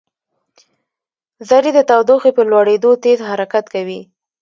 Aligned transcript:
ذرې 1.49 1.71
د 1.75 1.79
تودوخې 1.89 2.31
په 2.37 2.41
لوړېدو 2.51 2.91
تېز 3.03 3.19
حرکت 3.29 3.65
کوي. 3.73 4.01